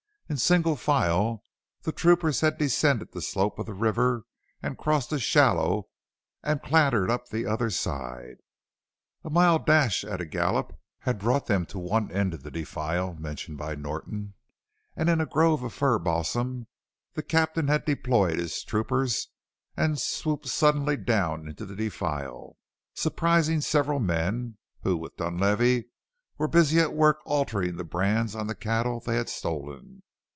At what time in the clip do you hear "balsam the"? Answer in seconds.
15.99-17.23